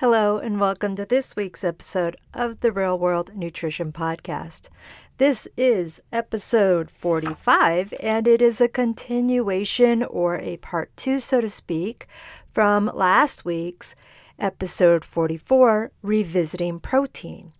Hello, 0.00 0.38
and 0.38 0.60
welcome 0.60 0.94
to 0.94 1.04
this 1.04 1.34
week's 1.34 1.64
episode 1.64 2.14
of 2.32 2.60
the 2.60 2.70
Real 2.70 2.96
World 2.96 3.34
Nutrition 3.34 3.90
Podcast. 3.90 4.68
This 5.16 5.48
is 5.56 6.00
episode 6.12 6.88
45, 6.88 7.92
and 7.98 8.28
it 8.28 8.40
is 8.40 8.60
a 8.60 8.68
continuation 8.68 10.04
or 10.04 10.38
a 10.38 10.58
part 10.58 10.96
two, 10.96 11.18
so 11.18 11.40
to 11.40 11.48
speak, 11.48 12.06
from 12.52 12.88
last 12.94 13.44
week's 13.44 13.96
episode 14.38 15.04
44, 15.04 15.90
Revisiting 16.00 16.78
Protein. 16.78 17.52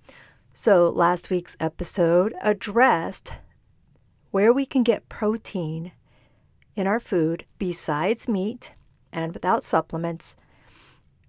So, 0.54 0.90
last 0.90 1.30
week's 1.30 1.56
episode 1.58 2.34
addressed 2.40 3.32
where 4.30 4.52
we 4.52 4.64
can 4.64 4.84
get 4.84 5.08
protein 5.08 5.90
in 6.76 6.86
our 6.86 7.00
food 7.00 7.46
besides 7.58 8.28
meat 8.28 8.70
and 9.12 9.34
without 9.34 9.64
supplements 9.64 10.36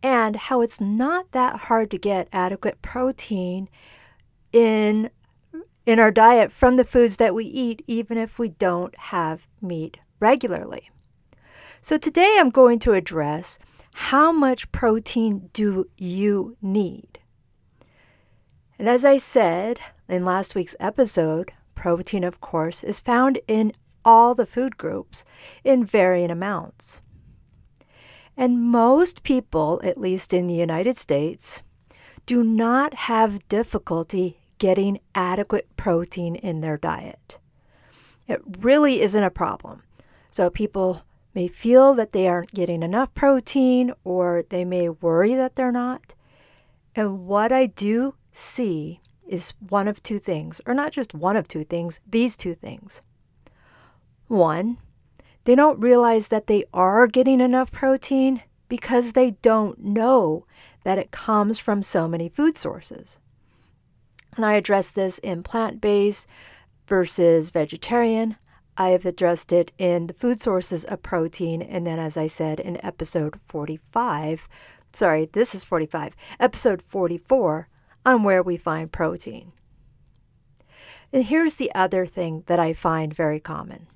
and 0.02 0.36
how 0.36 0.62
it's 0.62 0.80
not 0.80 1.32
that 1.32 1.62
hard 1.62 1.92
to 1.92 1.98
get 1.98 2.28
adequate 2.32 2.82
protein 2.82 3.70
in 4.52 5.10
in 5.86 6.00
our 6.00 6.12
diet 6.12 6.52
from 6.52 6.76
the 6.76 6.84
foods 6.84 7.18
that 7.18 7.34
we 7.34 7.46
eat 7.46 7.84
even 7.88 8.18
if 8.18 8.38
we 8.38 8.50
don't 8.50 8.96
have 8.98 9.48
meat 9.62 9.98
regularly. 10.20 10.90
So 11.82 11.98
today 11.98 12.38
I'm 12.38 12.52
going 12.52 12.78
to 12.80 12.94
address 12.94 13.58
how 13.94 14.32
much 14.32 14.72
protein 14.72 15.50
do 15.52 15.90
you 15.98 16.58
need? 16.62 17.20
And 18.78 18.88
as 18.88 19.04
I 19.04 19.18
said 19.18 19.80
in 20.08 20.24
last 20.24 20.54
week's 20.54 20.76
episode, 20.80 21.54
protein 21.74 22.24
of 22.24 22.40
course 22.40 22.84
is 22.84 23.00
found 23.00 23.40
in 23.48 23.74
all 24.06 24.36
the 24.36 24.46
food 24.46 24.78
groups 24.78 25.26
in 25.64 25.86
varying 25.86 26.32
amounts. 26.32 27.02
And 28.40 28.62
most 28.62 29.24
people, 29.24 29.82
at 29.84 30.00
least 30.00 30.34
in 30.34 30.48
the 30.48 30.54
United 30.54 30.98
States, 30.98 31.62
do 32.26 32.42
not 32.42 32.94
have 32.94 33.46
difficulty 33.50 34.40
getting 34.60 35.02
adequate 35.14 35.68
protein 35.76 36.38
in 36.38 36.62
their 36.62 36.78
diet. 36.78 37.38
It 38.30 38.42
really 38.62 39.02
isn't 39.02 39.22
a 39.22 39.30
problem. 39.30 39.84
So 40.32 40.50
people 40.50 41.02
may 41.36 41.50
feel 41.50 41.94
that 41.96 42.12
they 42.12 42.30
aren't 42.30 42.54
getting 42.54 42.82
enough 42.82 43.14
protein 43.14 43.92
or 44.06 44.46
they 44.48 44.64
may 44.64 44.88
worry 44.88 45.36
that 45.36 45.56
they're 45.56 45.70
not. 45.70 46.16
And 46.96 47.28
what 47.28 47.52
I 47.52 47.66
do 47.66 48.16
see 48.32 49.02
is 49.28 49.54
one 49.60 49.90
of 49.90 50.02
two 50.02 50.18
things, 50.18 50.62
or 50.66 50.74
not 50.74 50.94
just 50.94 51.14
one 51.14 51.36
of 51.36 51.50
two 51.50 51.66
things, 51.66 52.00
these 52.10 52.38
two 52.38 52.56
things. 52.56 53.02
One, 54.28 54.78
they 55.46 55.56
don't 55.56 55.80
realize 55.80 56.28
that 56.28 56.48
they 56.48 56.66
are 56.74 57.08
getting 57.08 57.42
enough 57.42 57.72
protein 57.72 58.44
because 58.68 59.14
they 59.14 59.32
don't 59.42 59.80
know 59.84 60.46
that 60.84 60.98
it 60.98 61.12
comes 61.12 61.60
from 61.60 61.84
so 61.84 62.08
many 62.08 62.30
food 62.30 62.58
sources. 62.58 63.18
And 64.36 64.46
I 64.46 64.54
address 64.54 64.92
this 64.92 65.18
in 65.20 65.44
plant 65.44 65.82
based 65.82 66.28
versus 66.88 67.50
vegetarian. 67.50 68.38
I 68.78 68.90
have 68.90 69.06
addressed 69.06 69.52
it 69.52 69.74
in 69.78 70.08
the 70.08 70.14
food 70.14 70.40
sources 70.40 70.86
of 70.86 71.04
protein, 71.04 71.62
and 71.62 71.86
then, 71.86 72.00
as 72.00 72.16
I 72.16 72.28
said 72.28 72.62
in 72.62 72.84
episode 72.84 73.38
45, 73.42 74.48
sorry, 74.94 75.26
this 75.34 75.54
is 75.54 75.66
45, 75.66 76.16
episode 76.40 76.82
44, 76.82 77.68
on 78.06 78.24
where 78.24 78.42
we 78.42 78.56
find 78.56 78.90
protein. 78.90 79.52
And 81.12 81.26
here's 81.26 81.56
the 81.56 81.74
other 81.76 82.06
thing 82.06 82.44
that 82.48 82.60
I 82.60 82.72
find 82.72 83.14
very 83.14 83.42
common 83.42 83.88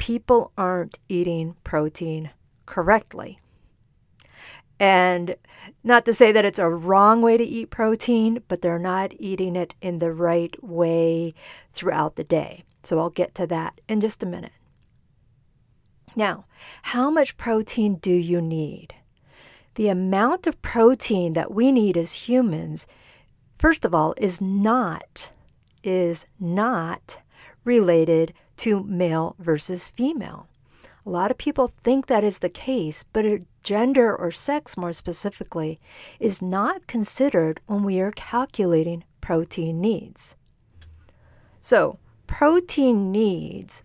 people 0.00 0.50
aren't 0.56 0.98
eating 1.10 1.54
protein 1.62 2.30
correctly. 2.64 3.38
And 4.80 5.36
not 5.84 6.06
to 6.06 6.14
say 6.14 6.32
that 6.32 6.46
it's 6.46 6.58
a 6.58 6.70
wrong 6.70 7.20
way 7.20 7.36
to 7.36 7.44
eat 7.44 7.68
protein, 7.68 8.42
but 8.48 8.62
they're 8.62 8.78
not 8.78 9.12
eating 9.18 9.56
it 9.56 9.74
in 9.82 9.98
the 9.98 10.10
right 10.10 10.56
way 10.64 11.34
throughout 11.74 12.16
the 12.16 12.24
day. 12.24 12.64
So 12.82 12.98
I'll 12.98 13.10
get 13.10 13.34
to 13.34 13.46
that 13.48 13.82
in 13.88 14.00
just 14.00 14.22
a 14.22 14.26
minute. 14.26 14.54
Now, 16.16 16.46
how 16.82 17.10
much 17.10 17.36
protein 17.36 17.96
do 17.96 18.12
you 18.12 18.40
need? 18.40 18.94
The 19.74 19.88
amount 19.88 20.46
of 20.46 20.62
protein 20.62 21.34
that 21.34 21.52
we 21.52 21.70
need 21.70 21.98
as 21.98 22.26
humans, 22.26 22.86
first 23.58 23.84
of 23.84 23.94
all, 23.94 24.14
is 24.16 24.40
not 24.40 25.28
is 25.82 26.24
not 26.38 27.18
related 27.64 28.32
to 28.60 28.82
male 28.84 29.36
versus 29.38 29.88
female. 29.88 30.46
A 31.06 31.10
lot 31.10 31.30
of 31.30 31.38
people 31.38 31.72
think 31.82 32.06
that 32.06 32.22
is 32.22 32.40
the 32.40 32.50
case, 32.50 33.06
but 33.10 33.24
gender 33.62 34.14
or 34.14 34.30
sex, 34.30 34.76
more 34.76 34.92
specifically, 34.92 35.80
is 36.18 36.42
not 36.42 36.86
considered 36.86 37.60
when 37.66 37.82
we 37.84 38.00
are 38.00 38.12
calculating 38.12 39.04
protein 39.22 39.80
needs. 39.80 40.36
So, 41.58 41.98
protein 42.26 43.10
needs 43.10 43.82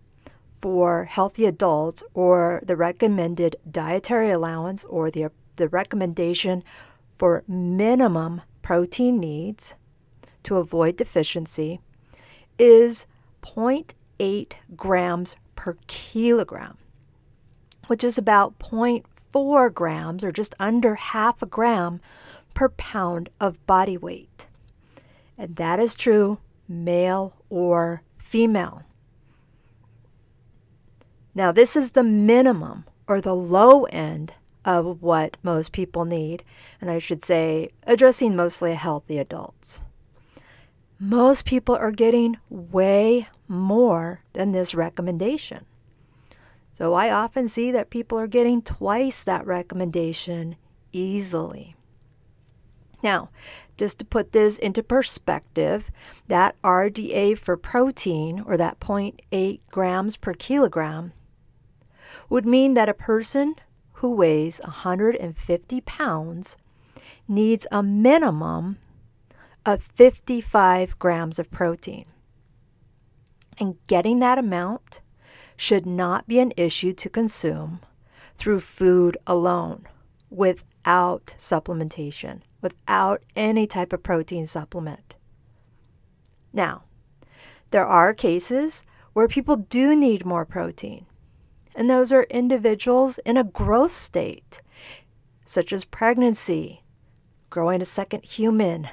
for 0.50 1.04
healthy 1.04 1.46
adults, 1.46 2.02
or 2.12 2.60
the 2.62 2.76
recommended 2.76 3.56
dietary 3.70 4.30
allowance, 4.30 4.84
or 4.84 5.10
the, 5.10 5.30
the 5.56 5.68
recommendation 5.68 6.62
for 7.08 7.44
minimum 7.48 8.42
protein 8.60 9.18
needs 9.18 9.74
to 10.42 10.56
avoid 10.56 10.96
deficiency, 10.96 11.80
is 12.58 13.06
0.8 13.40 13.94
grams 14.76 15.36
per 15.54 15.76
kilogram 15.86 16.78
which 17.86 18.04
is 18.04 18.18
about 18.18 18.58
0.4 18.58 19.72
grams 19.72 20.24
or 20.24 20.32
just 20.32 20.54
under 20.58 20.94
half 20.96 21.42
a 21.42 21.46
gram 21.46 22.00
per 22.54 22.68
pound 22.70 23.28
of 23.40 23.64
body 23.66 23.96
weight. 23.96 24.46
And 25.38 25.56
that 25.56 25.78
is 25.78 25.94
true 25.94 26.38
male 26.68 27.34
or 27.48 28.02
female. 28.18 28.82
Now, 31.34 31.52
this 31.52 31.76
is 31.76 31.92
the 31.92 32.02
minimum 32.02 32.84
or 33.06 33.20
the 33.20 33.36
low 33.36 33.84
end 33.84 34.32
of 34.64 35.00
what 35.02 35.36
most 35.42 35.70
people 35.70 36.04
need, 36.04 36.42
and 36.80 36.90
I 36.90 36.98
should 36.98 37.24
say, 37.24 37.70
addressing 37.86 38.34
mostly 38.34 38.74
healthy 38.74 39.18
adults. 39.18 39.82
Most 40.98 41.44
people 41.44 41.74
are 41.76 41.90
getting 41.90 42.38
way 42.48 43.28
more 43.48 44.22
than 44.32 44.52
this 44.52 44.74
recommendation. 44.74 45.66
So 46.72 46.94
I 46.94 47.10
often 47.10 47.48
see 47.48 47.70
that 47.70 47.90
people 47.90 48.18
are 48.18 48.26
getting 48.26 48.62
twice 48.62 49.22
that 49.24 49.46
recommendation 49.46 50.56
easily. 50.92 51.76
Now, 53.02 53.28
just 53.76 53.98
to 53.98 54.04
put 54.06 54.32
this 54.32 54.58
into 54.58 54.82
perspective, 54.82 55.90
that 56.28 56.60
RDA 56.62 57.38
for 57.38 57.56
protein, 57.56 58.42
or 58.46 58.56
that 58.56 58.80
0.8 58.80 59.60
grams 59.70 60.16
per 60.16 60.32
kilogram, 60.32 61.12
would 62.30 62.46
mean 62.46 62.74
that 62.74 62.88
a 62.88 62.94
person 62.94 63.54
who 63.94 64.14
weighs 64.14 64.60
150 64.64 65.80
pounds 65.82 66.56
needs 67.28 67.66
a 67.70 67.82
minimum 67.82 68.78
of 69.66 69.82
55 69.82 70.96
grams 71.00 71.40
of 71.40 71.50
protein. 71.50 72.06
And 73.58 73.76
getting 73.88 74.20
that 74.20 74.38
amount 74.38 75.00
should 75.56 75.84
not 75.84 76.28
be 76.28 76.38
an 76.38 76.52
issue 76.56 76.92
to 76.92 77.08
consume 77.10 77.80
through 78.36 78.60
food 78.60 79.18
alone 79.26 79.88
without 80.30 81.34
supplementation, 81.36 82.42
without 82.62 83.22
any 83.34 83.66
type 83.66 83.92
of 83.92 84.04
protein 84.04 84.46
supplement. 84.46 85.16
Now, 86.52 86.84
there 87.72 87.86
are 87.86 88.14
cases 88.14 88.84
where 89.14 89.26
people 89.26 89.56
do 89.56 89.96
need 89.96 90.24
more 90.24 90.44
protein, 90.44 91.06
and 91.74 91.90
those 91.90 92.12
are 92.12 92.24
individuals 92.24 93.18
in 93.18 93.36
a 93.36 93.42
growth 93.44 93.92
state, 93.92 94.60
such 95.44 95.72
as 95.72 95.84
pregnancy, 95.84 96.82
growing 97.50 97.80
a 97.82 97.86
second 97.86 98.24
human, 98.24 98.88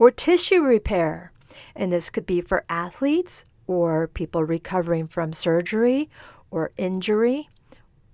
or 0.00 0.10
tissue 0.10 0.62
repair. 0.62 1.30
And 1.76 1.92
this 1.92 2.10
could 2.10 2.26
be 2.26 2.40
for 2.40 2.64
athletes 2.68 3.44
or 3.68 4.08
people 4.08 4.42
recovering 4.42 5.06
from 5.06 5.32
surgery 5.32 6.10
or 6.50 6.72
injury 6.76 7.48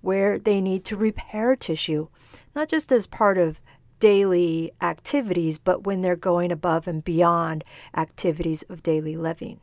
where 0.01 0.37
they 0.37 0.61
need 0.61 0.85
to 0.85 0.95
repair 0.95 1.55
tissue, 1.55 2.09
not 2.53 2.67
just 2.67 2.91
as 2.91 3.07
part 3.07 3.37
of 3.37 3.59
daily 3.99 4.71
activities, 4.79 5.57
but 5.57 5.85
when 5.85 6.01
they're 6.01 6.15
going 6.15 6.51
above 6.51 6.87
and 6.87 7.03
beyond 7.03 7.63
activities 7.95 8.61
of 8.63 8.83
daily 8.83 9.17
living. 9.17 9.59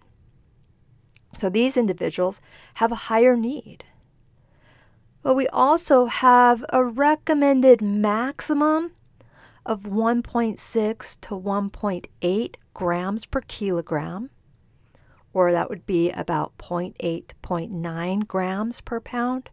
So 1.37 1.49
these 1.49 1.77
individuals 1.77 2.41
have 2.75 2.91
a 2.91 3.07
higher 3.07 3.37
need. 3.37 3.85
But 5.23 5.35
we 5.35 5.47
also 5.49 6.07
have 6.07 6.65
a 6.71 6.85
recommended 6.85 7.81
maximum 7.81 8.93
of 9.67 9.83
1.6 9.83 11.21
to 11.21 11.29
1.8 11.31 12.55
grams 12.75 13.27
per 13.27 13.41
kilogram 13.43 14.31
or 15.35 15.51
that 15.51 15.69
would 15.69 15.85
be 15.85 16.11
about 16.13 16.57
0.8 16.59 16.95
to 17.27 17.35
0.9 17.43 18.27
grams 18.27 18.81
per 18.81 19.01
pound. 19.01 19.51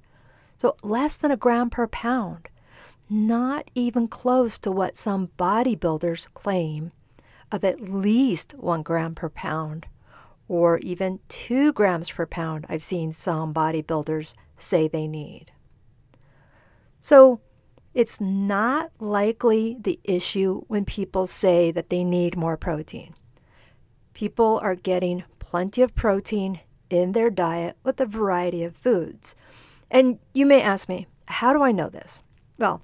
So 0.57 0.75
less 0.83 1.17
than 1.17 1.31
a 1.31 1.37
gram 1.37 1.69
per 1.69 1.87
pound. 1.87 2.47
not 3.09 3.69
even 3.75 4.07
close 4.07 4.57
to 4.57 4.71
what 4.71 4.95
some 4.95 5.27
bodybuilders 5.37 6.33
claim 6.33 6.91
of 7.51 7.65
at 7.65 7.81
least 7.81 8.53
one 8.53 8.81
gram 8.81 9.13
per 9.13 9.27
pound 9.27 9.85
or 10.47 10.77
even 10.77 11.19
two 11.27 11.73
grams 11.73 12.09
per 12.11 12.25
pound, 12.25 12.65
I've 12.69 12.83
seen 12.83 13.11
some 13.11 13.53
bodybuilders 13.53 14.33
say 14.55 14.87
they 14.87 15.07
need. 15.07 15.51
So 17.01 17.41
it's 17.93 18.21
not 18.21 18.91
likely 18.99 19.77
the 19.79 19.99
issue 20.03 20.61
when 20.67 20.85
people 20.85 21.27
say 21.27 21.71
that 21.71 21.89
they 21.89 22.03
need 22.03 22.37
more 22.37 22.57
protein. 22.57 23.13
People 24.13 24.59
are 24.63 24.75
getting 24.75 25.23
plenty 25.39 25.81
of 25.81 25.95
protein 25.95 26.61
in 26.89 27.11
their 27.11 27.29
diet 27.29 27.77
with 27.83 27.99
a 27.99 28.05
variety 28.05 28.63
of 28.63 28.75
foods. 28.75 29.35
And 29.89 30.19
you 30.33 30.45
may 30.45 30.61
ask 30.61 30.87
me, 30.87 31.07
how 31.25 31.53
do 31.53 31.61
I 31.61 31.71
know 31.71 31.89
this? 31.89 32.23
Well, 32.57 32.81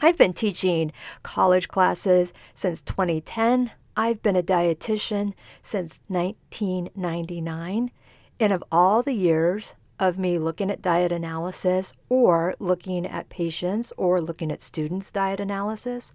I've 0.00 0.16
been 0.16 0.32
teaching 0.32 0.92
college 1.22 1.68
classes 1.68 2.32
since 2.54 2.80
2010. 2.82 3.72
I've 3.96 4.22
been 4.22 4.36
a 4.36 4.42
dietitian 4.42 5.32
since 5.62 6.00
1999. 6.08 7.90
And 8.40 8.52
of 8.52 8.62
all 8.70 9.02
the 9.02 9.14
years 9.14 9.74
of 9.98 10.18
me 10.18 10.38
looking 10.38 10.70
at 10.70 10.82
diet 10.82 11.12
analysis 11.12 11.92
or 12.08 12.54
looking 12.58 13.06
at 13.06 13.28
patients 13.28 13.92
or 13.96 14.20
looking 14.20 14.52
at 14.52 14.62
students' 14.62 15.10
diet 15.10 15.40
analysis, 15.40 16.12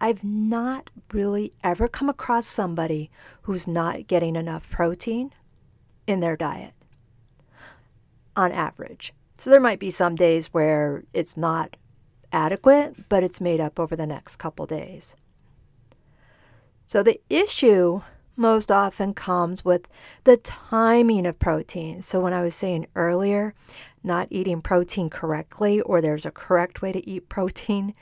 I've 0.00 0.24
not 0.24 0.90
really 1.12 1.52
ever 1.62 1.88
come 1.88 2.08
across 2.08 2.46
somebody 2.46 3.10
who's 3.42 3.66
not 3.66 4.06
getting 4.06 4.36
enough 4.36 4.70
protein 4.70 5.32
in 6.06 6.20
their 6.20 6.36
diet 6.36 6.72
on 8.34 8.52
average. 8.52 9.12
So 9.36 9.50
there 9.50 9.60
might 9.60 9.78
be 9.78 9.90
some 9.90 10.16
days 10.16 10.48
where 10.48 11.04
it's 11.12 11.36
not 11.36 11.76
adequate, 12.32 13.08
but 13.08 13.22
it's 13.22 13.40
made 13.40 13.60
up 13.60 13.78
over 13.80 13.96
the 13.96 14.06
next 14.06 14.36
couple 14.36 14.66
days. 14.66 15.16
So 16.86 17.02
the 17.02 17.20
issue 17.28 18.02
most 18.40 18.72
often 18.72 19.12
comes 19.12 19.64
with 19.66 19.86
the 20.24 20.38
timing 20.38 21.26
of 21.26 21.38
protein. 21.38 22.00
So 22.00 22.20
when 22.20 22.32
I 22.32 22.40
was 22.40 22.56
saying 22.56 22.86
earlier, 22.96 23.54
not 24.02 24.28
eating 24.30 24.62
protein 24.62 25.10
correctly, 25.10 25.82
or 25.82 26.00
there's 26.00 26.24
a 26.24 26.30
correct 26.30 26.80
way 26.80 26.90
to 26.90 27.06
eat 27.08 27.28
protein, 27.28 27.94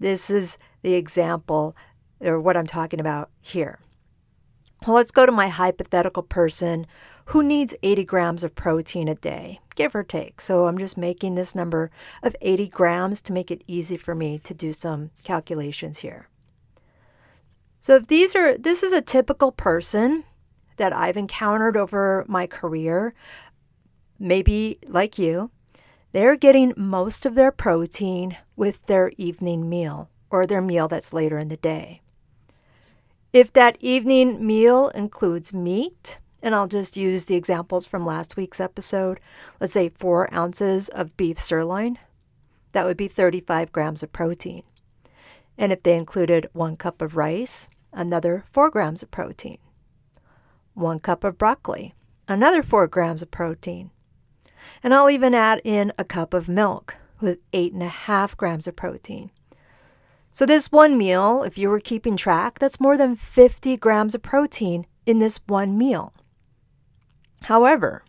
this 0.00 0.30
is 0.30 0.56
the 0.80 0.94
example 0.94 1.76
or 2.20 2.40
what 2.40 2.56
I'm 2.56 2.66
talking 2.66 3.00
about 3.00 3.28
here. 3.40 3.80
Well, 4.86 4.96
let's 4.96 5.10
go 5.10 5.26
to 5.26 5.32
my 5.32 5.48
hypothetical 5.48 6.22
person 6.22 6.86
who 7.26 7.42
needs 7.42 7.74
80 7.82 8.04
grams 8.04 8.42
of 8.42 8.54
protein 8.54 9.08
a 9.08 9.14
day, 9.14 9.60
give 9.74 9.94
or 9.94 10.02
take. 10.02 10.40
So 10.40 10.66
I'm 10.66 10.78
just 10.78 10.96
making 10.96 11.34
this 11.34 11.54
number 11.54 11.90
of 12.22 12.34
80 12.40 12.68
grams 12.68 13.20
to 13.22 13.32
make 13.32 13.50
it 13.50 13.62
easy 13.68 13.96
for 13.96 14.14
me 14.14 14.38
to 14.40 14.54
do 14.54 14.72
some 14.72 15.10
calculations 15.22 15.98
here. 15.98 16.28
So 17.82 17.96
if 17.96 18.06
these 18.06 18.36
are 18.36 18.56
this 18.56 18.84
is 18.84 18.92
a 18.92 19.02
typical 19.02 19.50
person 19.50 20.22
that 20.76 20.92
I've 20.92 21.16
encountered 21.16 21.76
over 21.76 22.24
my 22.28 22.46
career, 22.46 23.12
maybe 24.20 24.78
like 24.86 25.18
you, 25.18 25.50
they're 26.12 26.36
getting 26.36 26.74
most 26.76 27.26
of 27.26 27.34
their 27.34 27.50
protein 27.50 28.36
with 28.54 28.86
their 28.86 29.10
evening 29.16 29.68
meal 29.68 30.08
or 30.30 30.46
their 30.46 30.62
meal 30.62 30.86
that's 30.86 31.12
later 31.12 31.38
in 31.38 31.48
the 31.48 31.56
day. 31.56 32.02
If 33.32 33.52
that 33.54 33.78
evening 33.80 34.46
meal 34.46 34.90
includes 34.90 35.52
meat, 35.52 36.18
and 36.40 36.54
I'll 36.54 36.68
just 36.68 36.96
use 36.96 37.24
the 37.24 37.34
examples 37.34 37.84
from 37.84 38.06
last 38.06 38.36
week's 38.36 38.60
episode, 38.60 39.18
let's 39.58 39.72
say 39.72 39.88
four 39.88 40.32
ounces 40.32 40.88
of 40.90 41.16
beef 41.16 41.36
sirloin, 41.36 41.98
that 42.72 42.84
would 42.84 42.96
be 42.96 43.08
35 43.08 43.72
grams 43.72 44.04
of 44.04 44.12
protein. 44.12 44.62
And 45.58 45.72
if 45.72 45.82
they 45.82 45.96
included 45.96 46.48
one 46.52 46.76
cup 46.76 47.02
of 47.02 47.16
rice, 47.16 47.68
another 47.92 48.44
four 48.50 48.70
grams 48.70 49.02
of 49.02 49.10
protein. 49.10 49.58
One 50.74 51.00
cup 51.00 51.24
of 51.24 51.38
broccoli, 51.38 51.94
another 52.26 52.62
four 52.62 52.86
grams 52.86 53.22
of 53.22 53.30
protein. 53.30 53.90
And 54.82 54.94
I'll 54.94 55.10
even 55.10 55.34
add 55.34 55.60
in 55.64 55.92
a 55.98 56.04
cup 56.04 56.34
of 56.34 56.48
milk 56.48 56.96
with 57.20 57.38
eight 57.52 57.72
and 57.72 57.82
a 57.82 57.88
half 57.88 58.36
grams 58.36 58.66
of 58.66 58.76
protein. 58.76 59.30
So, 60.32 60.46
this 60.46 60.72
one 60.72 60.96
meal, 60.96 61.42
if 61.42 61.58
you 61.58 61.68
were 61.68 61.78
keeping 61.78 62.16
track, 62.16 62.58
that's 62.58 62.80
more 62.80 62.96
than 62.96 63.16
50 63.16 63.76
grams 63.76 64.14
of 64.14 64.22
protein 64.22 64.86
in 65.04 65.18
this 65.18 65.40
one 65.46 65.76
meal. 65.76 66.14
However, 67.42 68.02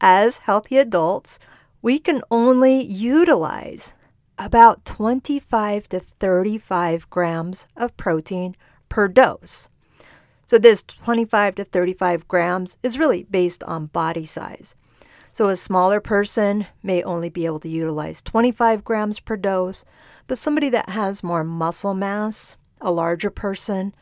as 0.00 0.38
healthy 0.38 0.76
adults, 0.76 1.38
we 1.82 1.98
can 1.98 2.22
only 2.30 2.82
utilize 2.82 3.94
about 4.38 4.84
25 4.84 5.88
to 5.88 6.00
35 6.00 7.08
grams 7.10 7.66
of 7.76 7.96
protein 7.96 8.56
per 8.88 9.08
dose. 9.08 9.68
So, 10.46 10.58
this 10.58 10.82
25 10.82 11.56
to 11.56 11.64
35 11.64 12.28
grams 12.28 12.78
is 12.82 12.98
really 12.98 13.24
based 13.24 13.62
on 13.64 13.86
body 13.86 14.24
size. 14.24 14.74
So, 15.32 15.48
a 15.48 15.56
smaller 15.56 16.00
person 16.00 16.66
may 16.82 17.02
only 17.02 17.28
be 17.28 17.46
able 17.46 17.60
to 17.60 17.68
utilize 17.68 18.22
25 18.22 18.84
grams 18.84 19.20
per 19.20 19.36
dose, 19.36 19.84
but 20.26 20.38
somebody 20.38 20.68
that 20.70 20.90
has 20.90 21.22
more 21.22 21.44
muscle 21.44 21.94
mass, 21.94 22.56
a 22.80 22.92
larger 22.92 23.30
person, 23.30 23.94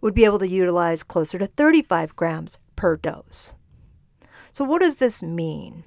would 0.00 0.12
be 0.14 0.24
able 0.24 0.40
to 0.40 0.48
utilize 0.48 1.02
closer 1.02 1.38
to 1.38 1.46
35 1.46 2.16
grams 2.16 2.58
per 2.74 2.96
dose. 2.96 3.54
So, 4.52 4.64
what 4.64 4.82
does 4.82 4.96
this 4.96 5.22
mean? 5.22 5.84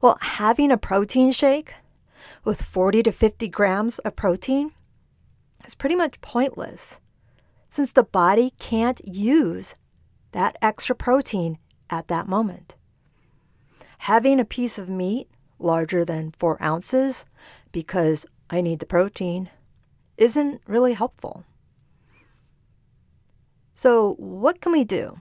Well, 0.00 0.18
having 0.20 0.70
a 0.70 0.76
protein 0.76 1.32
shake 1.32 1.74
with 2.44 2.62
40 2.62 3.04
to 3.04 3.12
50 3.12 3.48
grams 3.48 3.98
of 4.00 4.16
protein 4.16 4.72
is 5.68 5.74
pretty 5.74 5.94
much 5.94 6.20
pointless 6.22 6.98
since 7.68 7.92
the 7.92 8.02
body 8.02 8.54
can't 8.58 9.06
use 9.06 9.74
that 10.32 10.56
extra 10.62 10.96
protein 10.96 11.58
at 11.90 12.08
that 12.08 12.26
moment. 12.26 12.74
Having 13.98 14.40
a 14.40 14.46
piece 14.46 14.78
of 14.78 14.88
meat 14.88 15.28
larger 15.58 16.06
than 16.06 16.32
four 16.38 16.60
ounces 16.62 17.26
because 17.70 18.24
I 18.48 18.62
need 18.62 18.78
the 18.78 18.86
protein 18.86 19.50
isn't 20.16 20.62
really 20.66 20.94
helpful. 20.94 21.44
So, 23.74 24.14
what 24.14 24.62
can 24.62 24.72
we 24.72 24.84
do? 24.84 25.20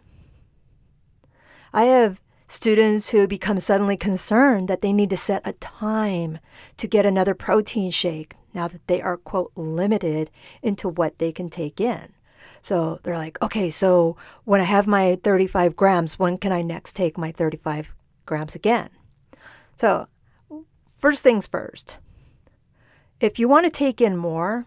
I 1.74 1.84
have 1.84 2.22
students 2.48 3.10
who 3.10 3.28
become 3.28 3.60
suddenly 3.60 3.98
concerned 3.98 4.68
that 4.68 4.82
they 4.82 4.94
need 4.94 5.10
to 5.10 5.18
set 5.18 5.42
a 5.46 5.54
time 5.54 6.40
to 6.78 6.88
get 6.88 7.06
another 7.06 7.34
protein 7.34 7.92
shake 7.92 8.36
now 8.54 8.68
that 8.68 8.86
they 8.88 9.02
are, 9.02 9.18
quote, 9.18 9.52
limited 9.56 10.32
into 10.62 10.90
what 10.90 11.18
they 11.20 11.32
can 11.32 11.50
take 11.50 11.80
in. 11.80 12.14
So 12.62 13.00
they're 13.04 13.18
like, 13.18 13.42
okay, 13.42 13.70
so 13.70 14.18
when 14.46 14.62
I 14.62 14.66
have 14.66 14.88
my 14.88 15.18
35 15.24 15.76
grams, 15.76 16.18
when 16.18 16.38
can 16.38 16.52
I 16.52 16.62
next 16.62 16.96
take 16.96 17.18
my 17.18 17.32
35 17.32 17.94
grams 18.26 18.56
again? 18.56 18.90
So, 19.78 20.08
first 20.86 21.24
things 21.24 21.46
first, 21.46 21.98
if 23.20 23.38
you 23.38 23.48
want 23.48 23.66
to 23.66 23.70
take 23.70 24.02
in 24.02 24.18
more, 24.18 24.66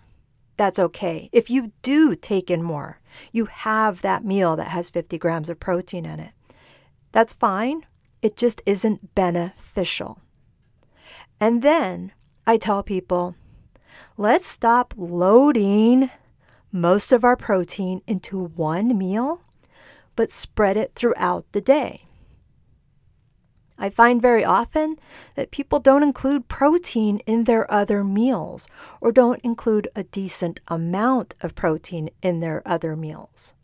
that's 0.57 0.79
okay. 0.79 1.29
If 1.33 1.51
you 1.51 1.73
do 1.83 2.15
take 2.15 2.51
in 2.51 2.63
more, 2.63 3.01
you 3.33 3.47
have 3.47 4.03
that 4.03 4.25
meal 4.25 4.57
that 4.57 4.69
has 4.69 4.91
50 4.91 5.19
grams 5.19 5.49
of 5.49 5.59
protein 5.59 6.05
in 6.05 6.21
it. 6.21 6.33
That's 7.13 7.33
fine. 7.33 7.87
It 8.23 8.37
just 8.37 8.63
isn't 8.67 9.15
beneficial. 9.15 10.19
And 11.41 11.63
then 11.63 12.13
I 12.47 12.57
tell 12.57 12.83
people, 12.83 13.35
let's 14.17 14.47
stop 14.47 14.95
loading 14.97 16.11
most 16.71 17.13
of 17.13 17.25
our 17.25 17.37
protein 17.37 18.03
into 18.07 18.39
one 18.39 18.97
meal, 18.97 19.41
but 20.15 20.31
spread 20.31 20.77
it 20.77 20.93
throughout 20.95 21.51
the 21.53 21.61
day. 21.61 22.07
I 23.79 23.89
find 23.89 24.21
very 24.21 24.45
often 24.45 24.99
that 25.37 25.51
people 25.51 25.81
don't 25.81 26.03
include 26.03 26.49
protein 26.49 27.21
in 27.21 27.45
their 27.45 27.69
other 27.73 28.05
meals 28.05 28.69
or 29.01 29.11
don't 29.11 29.41
include 29.43 29.89
a 29.97 30.03
decent 30.03 30.61
amount 30.69 31.35
of 31.41 31.55
protein 31.55 32.11
in 32.21 32.41
their 32.41 32.63
other 32.67 32.95
meals. 32.95 33.55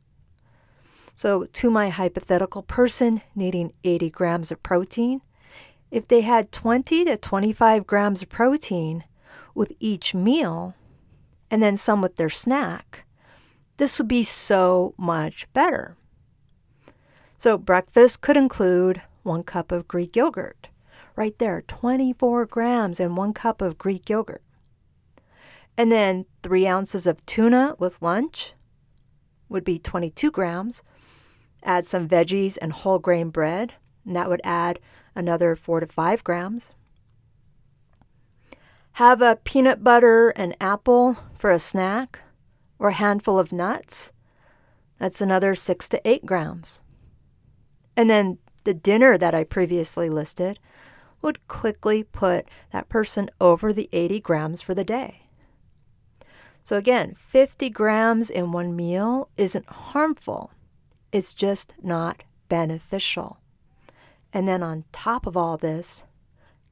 So, 1.16 1.44
to 1.44 1.70
my 1.70 1.88
hypothetical 1.88 2.62
person 2.62 3.22
needing 3.34 3.72
80 3.84 4.10
grams 4.10 4.52
of 4.52 4.62
protein, 4.62 5.22
if 5.90 6.06
they 6.06 6.20
had 6.20 6.52
20 6.52 7.06
to 7.06 7.16
25 7.16 7.86
grams 7.86 8.20
of 8.20 8.28
protein 8.28 9.02
with 9.54 9.72
each 9.80 10.14
meal 10.14 10.74
and 11.50 11.62
then 11.62 11.78
some 11.78 12.02
with 12.02 12.16
their 12.16 12.28
snack, 12.28 13.06
this 13.78 13.98
would 13.98 14.08
be 14.08 14.22
so 14.22 14.92
much 14.98 15.50
better. 15.54 15.96
So, 17.38 17.56
breakfast 17.56 18.20
could 18.20 18.36
include 18.36 19.00
one 19.22 19.42
cup 19.42 19.72
of 19.72 19.88
Greek 19.88 20.16
yogurt. 20.16 20.68
Right 21.16 21.38
there, 21.38 21.62
24 21.62 22.44
grams 22.44 23.00
in 23.00 23.14
one 23.14 23.32
cup 23.32 23.62
of 23.62 23.78
Greek 23.78 24.10
yogurt. 24.10 24.42
And 25.78 25.90
then 25.90 26.26
three 26.42 26.66
ounces 26.66 27.06
of 27.06 27.24
tuna 27.24 27.74
with 27.78 28.02
lunch 28.02 28.52
would 29.48 29.64
be 29.64 29.78
22 29.78 30.30
grams. 30.30 30.82
Add 31.66 31.84
some 31.84 32.08
veggies 32.08 32.56
and 32.62 32.72
whole 32.72 32.98
grain 32.98 33.28
bread, 33.28 33.74
and 34.06 34.16
that 34.16 34.30
would 34.30 34.40
add 34.42 34.80
another 35.14 35.54
four 35.54 35.80
to 35.80 35.86
five 35.86 36.24
grams. 36.24 36.72
have 38.92 39.20
a 39.20 39.36
peanut 39.44 39.84
butter 39.84 40.30
and 40.30 40.56
apple 40.58 41.18
for 41.38 41.50
a 41.50 41.58
snack 41.58 42.20
or 42.78 42.88
a 42.88 42.94
handful 42.94 43.38
of 43.38 43.52
nuts, 43.52 44.10
that's 44.98 45.20
another 45.20 45.54
six 45.54 45.86
to 45.88 46.00
eight 46.08 46.24
grams. 46.24 46.80
And 47.96 48.08
then 48.08 48.38
the 48.64 48.72
dinner 48.72 49.18
that 49.18 49.34
I 49.34 49.44
previously 49.44 50.08
listed 50.08 50.58
would 51.20 51.46
quickly 51.48 52.04
put 52.04 52.46
that 52.72 52.88
person 52.88 53.30
over 53.40 53.72
the 53.72 53.88
80 53.92 54.20
grams 54.20 54.62
for 54.62 54.74
the 54.74 54.84
day. 54.84 55.22
So, 56.64 56.76
again, 56.76 57.14
50 57.16 57.70
grams 57.70 58.28
in 58.30 58.50
one 58.50 58.74
meal 58.74 59.28
isn't 59.36 59.68
harmful, 59.68 60.50
it's 61.16 61.32
just 61.32 61.72
not 61.82 62.24
beneficial. 62.50 63.38
And 64.32 64.46
then 64.46 64.62
on 64.62 64.84
top 64.92 65.26
of 65.26 65.34
all 65.34 65.56
this, 65.56 66.04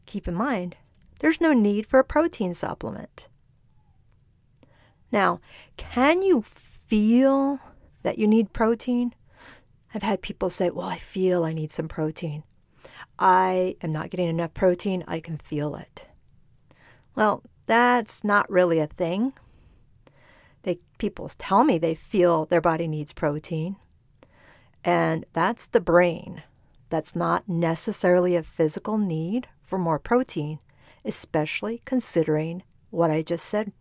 keep 0.05 0.29
in 0.29 0.35
mind, 0.35 0.77
there's 1.21 1.41
no 1.41 1.55
need 1.55 1.87
for 1.87 1.99
a 1.99 2.05
protein 2.05 2.53
supplement. 2.53 3.29
Now, 5.11 5.41
can 5.79 6.21
you 6.21 6.43
feel 6.43 7.59
that 8.03 8.19
you 8.19 8.27
need 8.27 8.53
protein? 8.53 9.15
I've 9.95 10.03
had 10.03 10.21
people 10.21 10.51
say, 10.51 10.69
Well, 10.69 10.89
I 10.89 10.99
feel 10.99 11.45
I 11.45 11.55
need 11.55 11.73
some 11.73 11.89
protein. 11.89 12.43
I 13.19 13.77
am 13.81 13.93
not 13.93 14.11
getting 14.11 14.29
enough 14.29 14.53
protein. 14.53 15.05
I 15.09 15.21
can 15.21 15.39
feel 15.39 15.75
it. 15.75 16.07
Well, 17.15 17.43
that's 17.65 18.25
not 18.25 18.51
really 18.51 18.79
a 18.79 18.89
thing. 18.89 19.33
They, 20.65 20.81
people 20.99 21.31
tell 21.39 21.65
me 21.65 21.79
they 21.79 21.95
feel 21.95 22.45
their 22.45 22.61
body 22.61 22.89
needs 22.89 23.13
protein. 23.13 23.77
And 24.85 25.25
that's 25.33 25.67
the 25.67 25.81
brain. 25.81 26.43
That's 26.91 27.17
not 27.17 27.49
necessarily 27.49 28.37
a 28.37 28.43
physical 28.43 28.99
need 28.99 29.49
for 29.63 29.79
more 29.79 29.99
protein, 29.99 30.59
especially 31.05 31.83
considering 31.85 32.63
what 32.91 33.11
I 33.11 33.23
just 33.23 33.47
said 33.47 33.73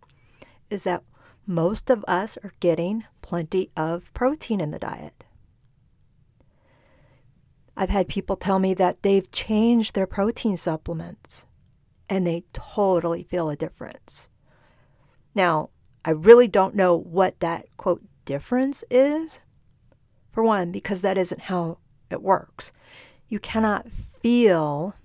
is 0.70 0.86
that 0.86 1.04
most 1.46 1.90
of 1.90 2.04
us 2.08 2.38
are 2.44 2.54
getting 2.60 3.04
plenty 3.22 3.70
of 3.76 4.12
protein 4.14 4.62
in 4.62 4.72
the 4.72 4.80
diet. 4.80 5.26
I've 7.76 7.90
had 7.90 8.08
people 8.08 8.36
tell 8.36 8.60
me 8.60 8.74
that 8.76 9.04
they've 9.04 9.30
changed 9.32 9.94
their 9.94 10.08
protein 10.08 10.58
supplements 10.58 11.46
and 12.10 12.26
they 12.26 12.44
totally 12.54 13.24
feel 13.24 13.50
a 13.50 13.56
difference. 13.56 14.30
Now, 15.36 15.70
I 16.06 16.12
really 16.12 16.48
don't 16.48 16.76
know 16.76 16.96
what 16.96 17.40
that 17.40 17.66
quote 17.78 18.04
difference 18.26 18.84
is. 18.90 19.40
For 20.34 20.44
one, 20.44 20.72
because 20.72 21.02
that 21.02 21.18
isn't 21.18 21.42
how 21.42 21.78
it 22.10 22.22
works. 22.22 22.72
You 23.30 23.40
cannot 23.40 23.92
feel 23.92 24.96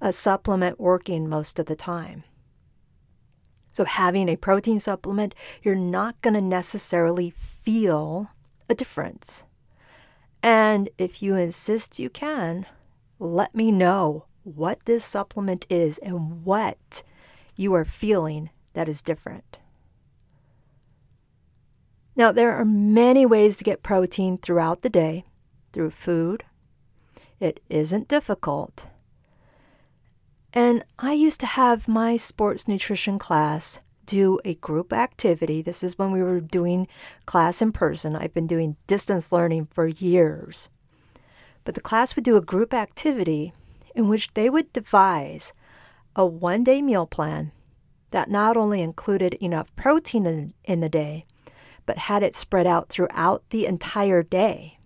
a 0.00 0.12
supplement 0.12 0.78
working 0.78 1.28
most 1.28 1.58
of 1.58 1.66
the 1.66 1.76
time. 1.76 2.24
So, 3.72 3.84
having 3.84 4.28
a 4.28 4.36
protein 4.36 4.78
supplement, 4.78 5.34
you're 5.62 5.74
not 5.74 6.20
going 6.22 6.34
to 6.34 6.40
necessarily 6.40 7.30
feel 7.30 8.30
a 8.68 8.74
difference. 8.74 9.44
And 10.42 10.90
if 10.98 11.22
you 11.22 11.36
insist 11.36 11.98
you 11.98 12.10
can, 12.10 12.66
let 13.18 13.54
me 13.54 13.72
know 13.72 14.26
what 14.42 14.84
this 14.84 15.04
supplement 15.04 15.66
is 15.70 15.98
and 15.98 16.44
what 16.44 17.02
you 17.56 17.72
are 17.74 17.84
feeling 17.84 18.50
that 18.74 18.88
is 18.88 19.02
different. 19.02 19.58
Now, 22.16 22.30
there 22.30 22.52
are 22.52 22.64
many 22.64 23.26
ways 23.26 23.56
to 23.56 23.64
get 23.64 23.82
protein 23.82 24.38
throughout 24.38 24.82
the 24.82 24.90
day 24.90 25.24
through 25.72 25.90
food. 25.90 26.44
It 27.40 27.60
isn't 27.68 28.08
difficult. 28.08 28.86
And 30.52 30.84
I 30.98 31.12
used 31.12 31.40
to 31.40 31.46
have 31.46 31.88
my 31.88 32.16
sports 32.16 32.68
nutrition 32.68 33.18
class 33.18 33.80
do 34.06 34.38
a 34.44 34.54
group 34.54 34.92
activity. 34.92 35.62
This 35.62 35.82
is 35.82 35.98
when 35.98 36.12
we 36.12 36.22
were 36.22 36.40
doing 36.40 36.86
class 37.26 37.60
in 37.60 37.72
person. 37.72 38.14
I've 38.14 38.34
been 38.34 38.46
doing 38.46 38.76
distance 38.86 39.32
learning 39.32 39.68
for 39.72 39.88
years. 39.88 40.68
But 41.64 41.74
the 41.74 41.80
class 41.80 42.14
would 42.14 42.24
do 42.24 42.36
a 42.36 42.42
group 42.42 42.72
activity 42.72 43.52
in 43.94 44.08
which 44.08 44.32
they 44.34 44.48
would 44.48 44.72
devise 44.72 45.52
a 46.14 46.24
one 46.24 46.62
day 46.62 46.82
meal 46.82 47.06
plan 47.06 47.50
that 48.10 48.30
not 48.30 48.56
only 48.56 48.80
included 48.80 49.34
enough 49.34 49.74
protein 49.74 50.26
in, 50.26 50.54
in 50.64 50.80
the 50.80 50.88
day, 50.88 51.26
but 51.86 51.98
had 51.98 52.22
it 52.22 52.34
spread 52.34 52.66
out 52.66 52.88
throughout 52.88 53.42
the 53.50 53.66
entire 53.66 54.22
day. 54.22 54.78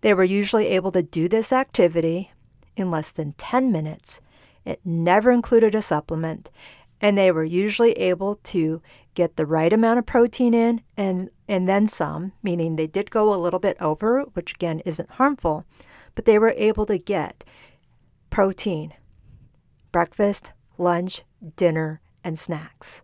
They 0.00 0.14
were 0.14 0.24
usually 0.24 0.66
able 0.68 0.92
to 0.92 1.02
do 1.02 1.28
this 1.28 1.52
activity 1.52 2.32
in 2.76 2.90
less 2.90 3.10
than 3.12 3.32
10 3.34 3.72
minutes 3.72 4.20
it 4.64 4.80
never 4.84 5.30
included 5.30 5.74
a 5.74 5.82
supplement, 5.82 6.50
and 7.00 7.18
they 7.18 7.30
were 7.30 7.44
usually 7.44 7.92
able 7.92 8.36
to 8.36 8.80
get 9.14 9.36
the 9.36 9.46
right 9.46 9.72
amount 9.72 9.98
of 9.98 10.06
protein 10.06 10.54
in 10.54 10.80
and, 10.96 11.30
and 11.46 11.68
then 11.68 11.86
some, 11.86 12.32
meaning 12.42 12.76
they 12.76 12.86
did 12.86 13.10
go 13.10 13.32
a 13.32 13.36
little 13.36 13.60
bit 13.60 13.76
over, 13.80 14.22
which 14.32 14.54
again 14.54 14.80
isn't 14.80 15.10
harmful, 15.12 15.64
but 16.14 16.24
they 16.24 16.38
were 16.38 16.54
able 16.56 16.86
to 16.86 16.98
get 16.98 17.44
protein, 18.30 18.94
breakfast, 19.92 20.52
lunch, 20.78 21.22
dinner, 21.56 22.00
and 22.24 22.38
snacks 22.38 23.02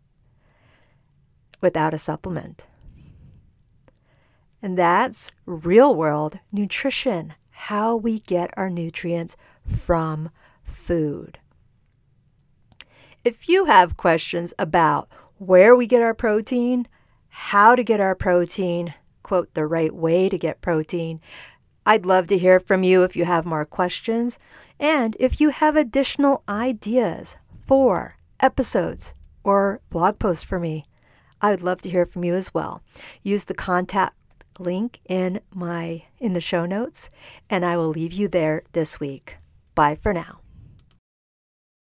without 1.61 1.93
a 1.93 1.99
supplement. 1.99 2.65
And 4.63 4.79
that's 4.79 5.33
real 5.47 5.95
world 5.95 6.39
nutrition, 6.53 7.35
how 7.51 7.97
we 7.97 8.21
get 8.21 8.51
our 8.57 8.71
nutrients 8.71 9.37
from 9.67 10.31
food. 10.63 11.39
If 13.25 13.49
you 13.49 13.67
have 13.67 13.97
questions 13.97 14.55
about 14.59 15.09
where 15.39 15.75
we 15.75 15.87
get 15.87 16.03
our 16.03 16.15
protein, 16.15 16.87
how 17.29 17.75
to 17.75 17.85
get 17.85 18.01
our 18.01 18.15
protein, 18.15 18.95
quote, 19.23 19.53
the 19.55 19.67
right 19.67 19.95
way 19.95 20.29
to 20.29 20.39
get 20.39 20.61
protein, 20.61 21.21
I'd 21.87 22.07
love 22.07 22.29
to 22.29 22.39
hear 22.39 22.61
from 22.61 22.83
you 22.83 23.03
if 23.03 23.17
you 23.17 23.25
have 23.25 23.47
more 23.47 23.65
questions. 23.65 24.39
And 24.79 25.17
if 25.19 25.41
you 25.41 25.51
have 25.51 25.77
additional 25.77 26.43
ideas 26.49 27.37
for 27.67 28.17
episodes 28.41 29.15
or 29.43 29.81
blog 29.91 30.19
posts 30.19 30.45
for 30.45 30.59
me, 30.59 30.85
I 31.41 31.51
would 31.51 31.63
love 31.63 31.81
to 31.83 31.91
hear 31.91 32.05
from 32.05 32.25
you 32.25 32.35
as 32.35 32.53
well. 32.53 32.83
Use 33.23 33.45
the 33.45 33.55
contact 33.55 34.15
link 34.59 35.01
in 35.09 35.41
my 35.55 36.05
in 36.19 36.33
the 36.33 36.41
show 36.41 36.67
notes 36.67 37.11
and 37.49 37.65
I 37.65 37.77
will 37.77 37.89
leave 37.89 38.13
you 38.13 38.29
there 38.29 38.63
this 38.73 39.01
week. 39.01 39.37
Bye 39.75 39.95
for 39.95 40.13
now. 40.13 40.41